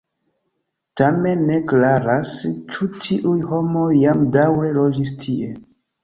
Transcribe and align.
Tamen 0.99 1.41
ne 1.49 1.57
klaras, 1.71 2.31
ĉu 2.75 2.87
tiuj 3.07 3.33
homoj 3.51 3.91
jam 3.97 4.23
daŭre 4.37 4.71
loĝis 4.79 5.13
tie. 5.25 5.51